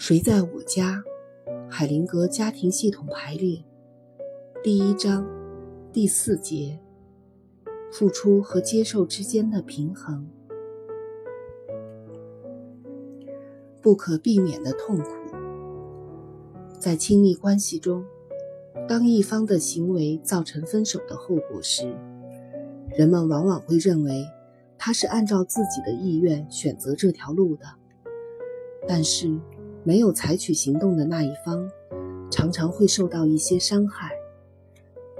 [0.00, 1.04] 谁在我家？
[1.68, 3.62] 海灵格家庭系统排列，
[4.62, 5.28] 第一章，
[5.92, 6.80] 第四节：
[7.92, 10.26] 付出和接受之间的平衡。
[13.82, 15.10] 不可避免的痛苦，
[16.78, 18.02] 在亲密关系中，
[18.88, 21.94] 当一方的行为造成分手的后果时，
[22.96, 24.24] 人们往往会认为
[24.78, 27.66] 他是按照自己的意愿选择这条路的，
[28.88, 29.38] 但是。
[29.82, 31.68] 没有采取行动的那一方，
[32.30, 34.10] 常常会受到一些伤害。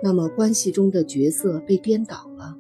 [0.03, 2.57] 那么，关系中的角色被颠倒了，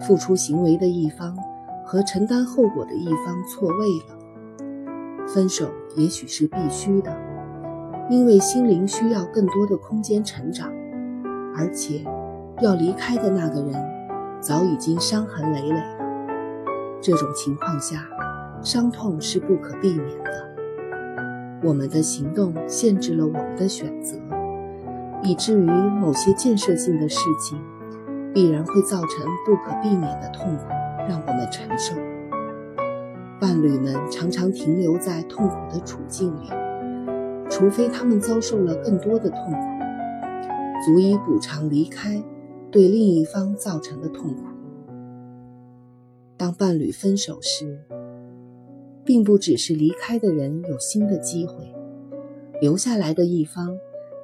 [0.00, 1.36] 付出行为的一方
[1.84, 5.26] 和承担后果的一方错位了。
[5.28, 7.16] 分手也许是必须的，
[8.08, 10.72] 因为心灵需要更多的空间成长，
[11.56, 12.04] 而且
[12.60, 13.74] 要离开的那个人
[14.40, 15.96] 早已经伤痕累累了。
[17.00, 18.08] 这种情况下，
[18.62, 20.45] 伤痛是不可避免的。
[21.66, 24.16] 我们的行动限制了我们的选择，
[25.24, 27.60] 以至于某些建设性的事情
[28.32, 30.64] 必然会造成不可避免的痛苦，
[31.08, 31.96] 让我们承受。
[33.40, 36.48] 伴侣们常常停留在痛苦的处境里，
[37.50, 39.58] 除非他们遭受了更多的痛苦，
[40.86, 42.22] 足以补偿离开
[42.70, 44.44] 对另一方造成的痛苦。
[46.36, 47.80] 当伴侣分手时，
[49.06, 51.72] 并不只是离开的人有新的机会，
[52.60, 53.78] 留下来的一方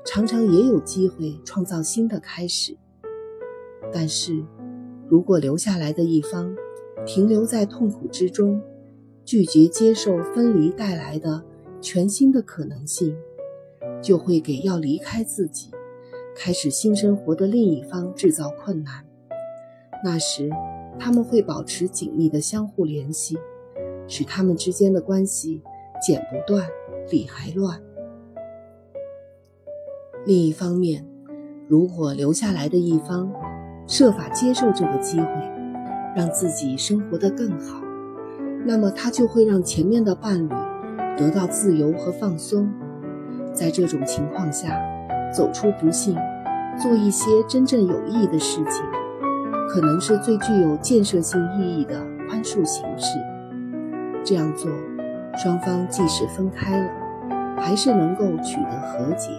[0.05, 2.77] 常常也有机会创造新的开始。
[3.93, 4.45] 但是，
[5.09, 6.55] 如果留下来的一方
[7.07, 8.61] 停留在痛苦之中，
[9.25, 11.41] 拒绝接受分离带来的
[11.81, 13.17] 全新的可能性，
[14.03, 15.71] 就会给要离开自己、
[16.35, 19.07] 开始新生活的另一方制造困难。
[20.05, 20.51] 那时，
[20.99, 23.39] 他们会保持紧密的相互联系。
[24.07, 25.63] 使他们之间的关系
[26.01, 26.67] 剪不断，
[27.11, 27.81] 理还乱。
[30.25, 31.07] 另一方面，
[31.69, 33.33] 如果留下来的一方
[33.87, 35.27] 设法接受这个机会，
[36.15, 37.83] 让自己生活得更好，
[38.65, 40.49] 那么他就会让前面的伴侣
[41.17, 42.71] 得到自由和放松。
[43.53, 44.81] 在这种情况下，
[45.35, 46.17] 走出不幸，
[46.81, 48.83] 做一些真正有益的事情，
[49.69, 53.19] 可能是最具有建设性意义的宽恕形式。
[54.25, 54.71] 这样做，
[55.37, 56.91] 双方即使分开了，
[57.59, 59.31] 还是能够取得和解。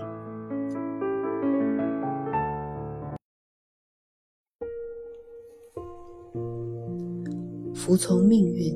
[7.73, 8.73] 服从命运。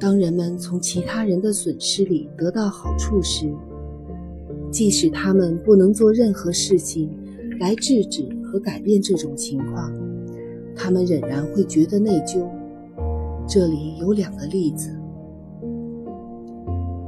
[0.00, 3.52] 当人们从其他人的损失里得到好处时，
[4.70, 7.10] 即使他们不能做任何事情
[7.60, 9.92] 来制止和改变这种情况，
[10.74, 12.48] 他们仍然会觉得内疚。
[13.48, 14.94] 这里有两个例子。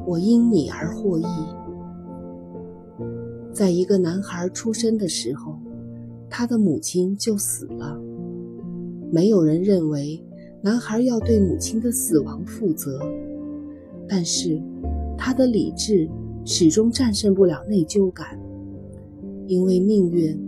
[0.06, 1.24] 我因你而获益。
[3.52, 5.58] 在一个男孩出生的时候，
[6.30, 8.00] 他的母亲就死了。
[9.12, 10.24] 没有人认为
[10.62, 12.98] 男孩要对母亲的死亡负责，
[14.08, 14.58] 但是
[15.18, 16.08] 他的理智
[16.46, 18.40] 始终战胜不了内疚感，
[19.46, 20.40] 因为命运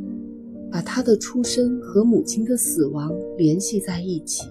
[0.70, 4.48] 把他的出生和母亲的死亡联系在一起。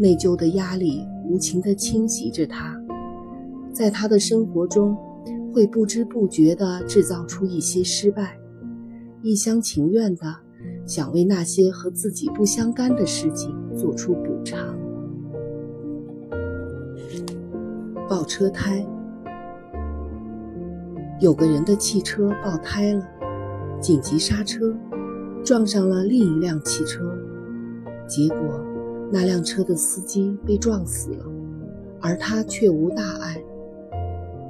[0.00, 2.74] 内疚的压力无情地侵袭着他，
[3.70, 4.96] 在他的生活中，
[5.52, 8.38] 会不知不觉地制造出一些失败，
[9.20, 10.34] 一厢情愿地
[10.86, 14.74] 想为那些和自己不相干的事情做出补偿。
[18.08, 18.82] 爆车胎，
[21.20, 23.06] 有个人的汽车爆胎了，
[23.82, 24.74] 紧急刹车，
[25.44, 27.04] 撞上了另一辆汽车，
[28.08, 28.69] 结果。
[29.12, 31.26] 那辆车的司机被撞死了，
[32.00, 33.42] 而他却无大碍。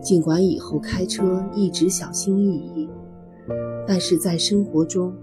[0.02, 2.88] 尽管以后开车一直小心翼翼，
[3.86, 5.14] 但是在生活中，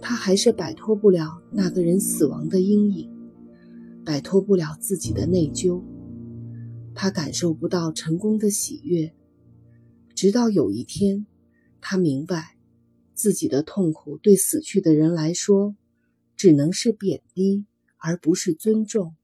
[0.00, 3.08] 他还是摆脱不了那个人死亡的阴影，
[4.04, 5.80] 摆脱不了自己的内疚。
[6.94, 9.12] 他感受不到成功的喜悦，
[10.14, 11.26] 直到有一天，
[11.80, 12.56] 他明白，
[13.14, 15.74] 自己的痛苦对死去的人来说，
[16.36, 17.64] 只能是贬低。
[18.02, 19.14] 而不是尊重。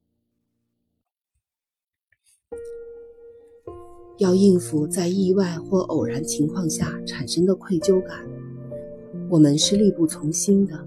[4.19, 8.27] 要应付在意外或偶然情况下产生的愧疚感，
[9.29, 10.87] 我们是力不从心的。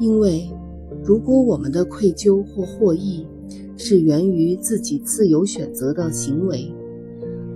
[0.00, 0.50] 因为，
[1.04, 3.26] 如果我们的愧疚或获益
[3.76, 6.72] 是源于自己自由选择的行为，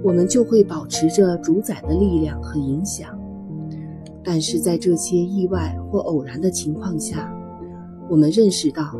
[0.04, 3.18] 我们就会保持着主宰的力量和影响。
[4.22, 7.34] 但是在这些意外或偶然的情况下，
[8.10, 8.98] 我们认识到，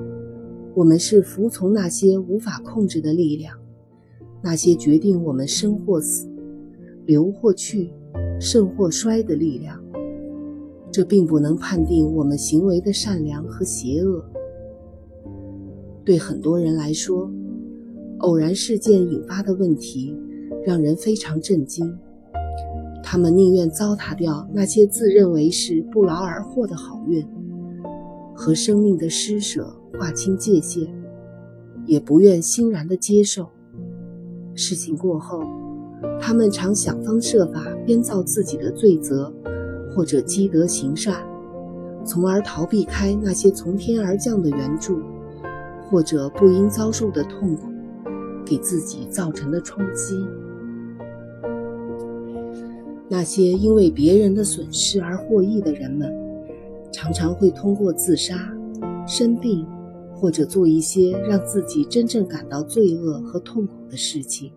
[0.75, 3.56] 我们是服从那些无法控制的力量，
[4.43, 6.28] 那些决定我们生或死、
[7.06, 7.90] 留或去、
[8.38, 9.82] 盛或衰的力量。
[10.90, 14.25] 这并不能判定我们行为的善良和邪恶。
[16.05, 17.31] 对很多人来说，
[18.19, 20.14] 偶然事件引发的问题
[20.64, 21.96] 让人非常震惊。
[23.02, 27.25] 他们宁愿糟蹋掉那些自认为是不劳而获的好运，
[28.38, 29.69] 和生命的施舍
[29.99, 30.87] 划清界限，
[31.87, 33.49] 也不愿欣然地接受。
[34.55, 35.43] 事情过后，
[36.20, 39.35] 他们常想方设法编造自己的罪责，
[39.90, 41.17] 或者积德行善，
[42.05, 45.00] 从而逃避开那些从天而降的援助，
[45.91, 47.67] 或者不应遭受的痛苦
[48.46, 50.14] 给自己造成的冲击。
[53.08, 56.08] 那些因为别人的损失而获益的人们，
[57.08, 58.37] 常常会通过自杀、
[59.06, 59.64] 生病，
[60.14, 64.52] 或者做一些让自己真正感到罪恶和痛苦的事情，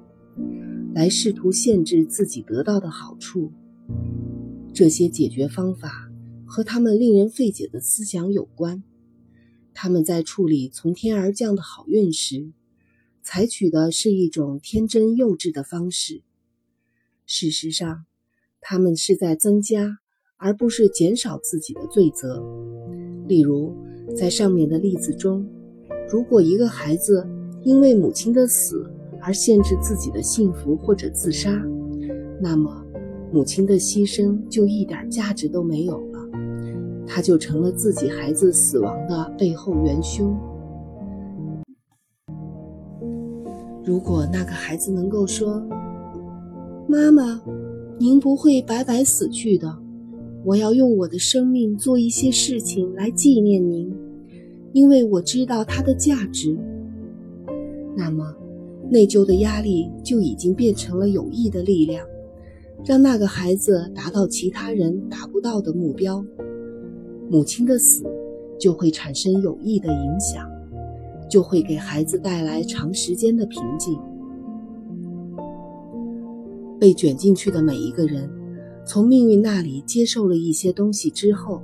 [0.93, 3.53] 来试图限制自己得到的好处。
[4.73, 6.11] 这些解决方法
[6.45, 8.83] 和他们令人费解的思想有关。
[9.73, 12.51] 他们在处理从天而降的好运时，
[13.23, 16.21] 采取的是一种天真幼稚的方式。
[17.25, 18.03] 事实上，
[18.59, 19.99] 他们是在增加，
[20.43, 22.43] 而不是减少自己的罪责。
[23.27, 23.71] 例如，
[24.17, 25.45] 在上面的例子中，
[26.09, 27.23] 如果一个孩子
[27.61, 28.91] 因为母亲的死
[29.21, 31.63] 而限制自己的幸福或者自杀，
[32.41, 32.83] 那么
[33.31, 36.29] 母亲的牺牲就一点价值都没有了，
[37.05, 40.35] 他就成了自己孩子死亡的背后元凶。
[43.85, 45.63] 如果那个孩子能够说
[46.89, 47.39] ：“妈妈。”
[48.01, 49.77] 您不会白白死去的，
[50.43, 53.93] 我要用我的生命做一些事情来纪念您，
[54.73, 56.57] 因为我知道它的价值。
[57.95, 58.33] 那么，
[58.89, 62.05] 内疚的压力就已经变成了有益的力量，
[62.83, 66.25] 让那个孩子达到其他人达不到的目标。
[67.29, 68.03] 母亲的死
[68.59, 70.49] 就会产生有益的影响，
[71.29, 73.97] 就会给孩子带来长时间的平静。
[76.79, 78.27] 被卷进去的每一个人，
[78.93, 81.63] 从命运那里接受了一些东西之后，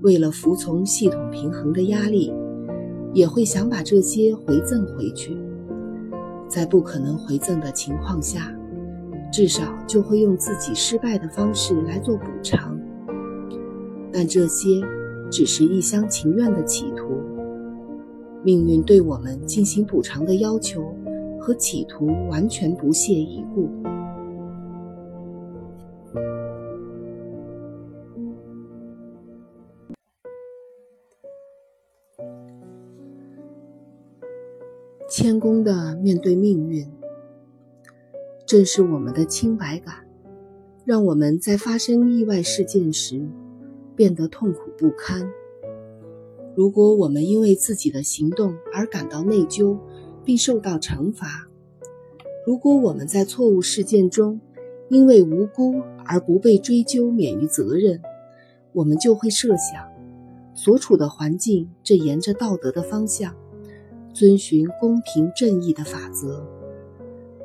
[0.00, 2.32] 为了服从系统平衡的压力，
[3.12, 5.36] 也会想把这些回赠回去。
[6.48, 8.58] 在不可能回赠的情况下，
[9.30, 12.80] 至少就会用自己失败的方式来做补偿。
[14.10, 14.80] 但这些
[15.30, 17.20] 只是一厢情愿的企图。
[18.42, 20.96] 命运对我们进行补偿的要求
[21.38, 23.68] 和企图完全不屑一顾。
[35.10, 36.88] 谦恭地面对命运，
[38.46, 40.06] 正是我们的清白感，
[40.84, 43.20] 让我们在发生意外事件时
[43.96, 45.28] 变得痛苦不堪。
[46.54, 49.76] 如果我们因为自己的行动而感到内疚，
[50.24, 51.26] 并受到惩罚；
[52.46, 54.40] 如果我们在错误事件中
[54.90, 58.00] 因为无辜而不被追究免于责任，
[58.72, 59.88] 我们就会设想，
[60.54, 63.34] 所处的环境正沿着道德的方向。
[64.12, 66.44] 遵循公平正义的法则，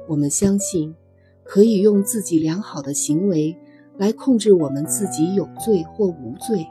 [0.08, 0.96] 我们相信
[1.44, 3.58] 可以用自己良好的行为
[3.98, 6.66] 来控制我们自己有罪或无罪。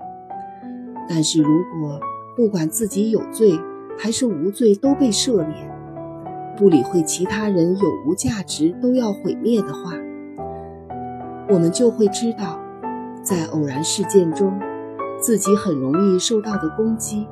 [1.09, 2.01] 但是如果
[2.37, 3.59] 不管自己有罪
[3.97, 5.71] 还是无罪都被赦免，
[6.57, 9.93] 不理会其他人有无价值都要毁灭的话，
[11.49, 12.61] 我们就会知道，
[13.23, 14.59] 在偶然事件中，
[15.21, 17.27] 自己很容易受到的攻击。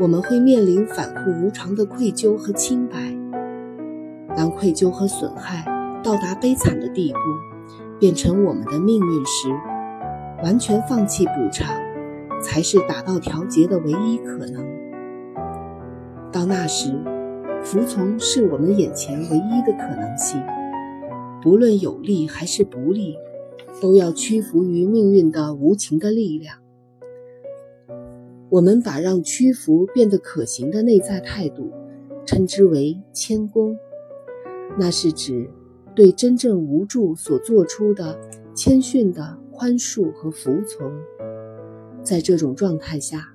[0.00, 3.14] 我们会面临反复无常的愧疚和清白。
[4.34, 5.62] 当愧疚和损害
[6.02, 7.18] 到达悲惨的地步，
[7.98, 9.50] 变成我们的命运时，
[10.42, 11.76] 完全放弃补偿，
[12.42, 14.64] 才是达到调节的唯一可能。
[16.32, 16.98] 到那时，
[17.62, 20.40] 服从是我们眼前唯一的可能性。
[21.42, 23.16] 不论有利还是不利，
[23.82, 26.59] 都要屈服于命运的无情的力量。
[28.50, 31.70] 我们把让屈服变得可行的内在态度，
[32.26, 33.78] 称之为谦恭。
[34.76, 35.48] 那是指
[35.94, 38.18] 对真正无助所做出的
[38.52, 40.92] 谦逊的宽恕和服从。
[42.02, 43.34] 在这种状态下，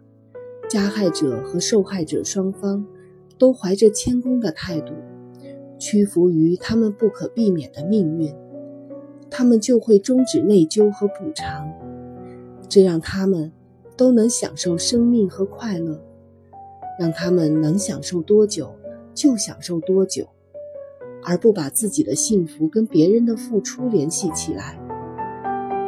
[0.70, 2.86] 加害者和受害者双方
[3.38, 4.94] 都怀着谦恭的态度，
[5.80, 8.36] 屈服于他们不可避免的命运，
[9.30, 11.72] 他们就会终止内疚和补偿，
[12.68, 13.54] 这让他们。
[13.98, 16.00] 都能享受生命和快乐，
[17.00, 18.76] 让他们能享受多久
[19.14, 20.28] 就享受多久，
[21.24, 24.78] 而不把自己的幸福跟别人的付出联系起来。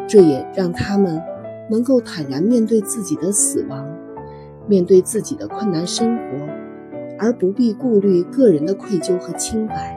[0.08, 1.22] 这也让他们
[1.70, 3.86] 能够坦然面对自己的死亡，
[4.68, 6.24] 面对自己的困难生活，
[7.20, 9.97] 而不必顾虑个人的愧疚和清白。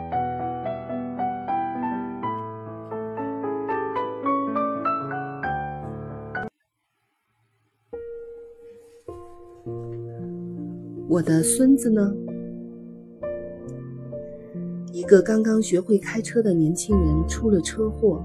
[11.11, 12.15] 我的孙子呢？
[14.93, 18.23] 一个刚刚学会开车的年轻人出了车祸，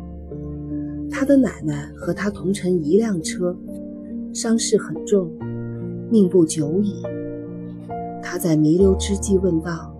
[1.09, 3.57] 他的奶奶和他同乘一辆车，
[4.35, 5.31] 伤势很重，
[6.11, 7.01] 命不久矣。
[8.21, 9.91] 他在弥留之际问道：“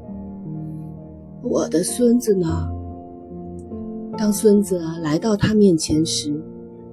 [1.42, 2.70] 我的孙子呢？”
[4.16, 6.40] 当孙子来到他面前时，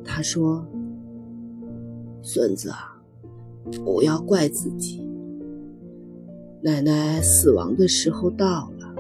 [0.03, 0.67] 他说
[2.23, 2.97] ：“孙子啊，
[3.85, 5.07] 不要怪自己。”
[6.65, 8.95] 奶奶死亡的时候到了，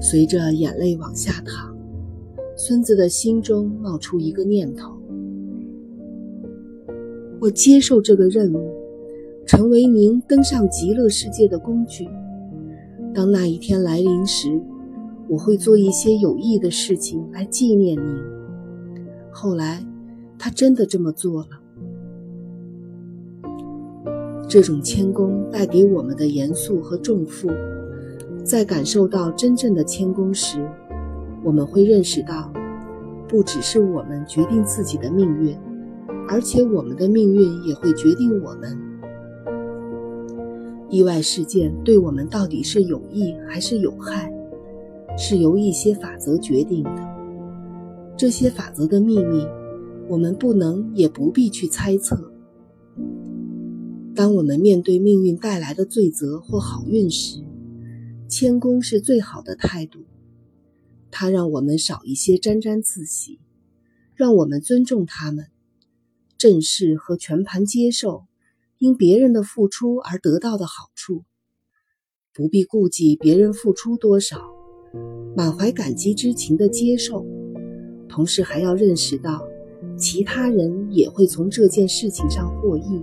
[0.00, 1.72] 随着眼泪往下淌，
[2.56, 4.92] 孙子的心中冒出一个念头：
[7.40, 8.74] 我接受这个任务，
[9.46, 12.08] 成为您登上极乐世界的工具。
[13.14, 14.60] 当那一天来临时，
[15.28, 18.16] 我会做一些有益的事情来纪念您。
[19.30, 19.80] 后来，
[20.36, 21.61] 他真的这么做了。
[24.52, 27.48] 这种谦恭带给我们的严肃和重负，
[28.44, 30.58] 在感受到真正的谦恭时，
[31.42, 32.52] 我们会认识到，
[33.26, 35.56] 不只是我们决定自己的命运，
[36.28, 38.78] 而且我们的命运也会决定我们。
[40.90, 44.30] 意外事件对我们到底是有益还是有害，
[45.16, 46.92] 是由一些法则决定的。
[48.18, 49.46] 这些法则的秘密，
[50.10, 52.30] 我们不能也不必去猜测。
[54.14, 57.42] 当我们面对命运带来的罪责或好运时，
[58.28, 60.00] 谦恭是最好的态度。
[61.10, 63.38] 它让我们少一些沾沾自喜，
[64.14, 65.46] 让我们尊重他们，
[66.36, 68.24] 正视和全盘接受
[68.78, 71.24] 因别人的付出而得到的好处，
[72.34, 74.42] 不必顾忌别人付出多少，
[75.34, 77.24] 满怀感激之情的接受，
[78.08, 79.42] 同时还要认识到，
[79.98, 83.02] 其他人也会从这件事情上获益。